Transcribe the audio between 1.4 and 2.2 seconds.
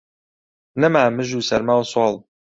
سەرما و سۆڵ